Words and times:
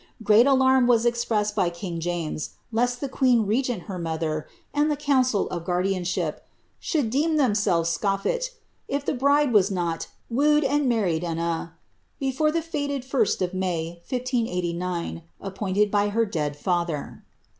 Great 0.23 0.47
alarm 0.47 0.87
was 0.87 1.05
expressed 1.05 1.55
by 1.55 1.69
king 1.69 1.99
James, 1.99 2.55
lest 2.71 3.01
the 3.01 3.07
queen 3.07 3.45
regent 3.45 3.83
her 3.83 3.99
mother, 3.99 4.47
and 4.73 4.89
the 4.89 4.95
council 4.95 5.47
of 5.49 5.63
guardianship, 5.63 6.43
should 6.79 7.11
^'deem 7.11 7.37
them 7.37 7.53
selves 7.53 7.95
scoffit," 7.95 8.49
if 8.87 9.05
the 9.05 9.13
bride 9.13 9.53
was 9.53 9.69
not" 9.69 10.07
wooed 10.31 10.63
and 10.63 10.89
married 10.89 11.23
and 11.23 11.39
a'" 11.39 11.73
before 12.19 12.51
the 12.51 12.63
fated 12.63 13.03
1st 13.03 13.43
of 13.43 13.53
May, 13.53 13.99
1589, 14.09 15.21
appointed 15.39 15.91
by 15.91 16.09
her 16.09 16.25
dead 16.25 16.57
father. 16.57 17.23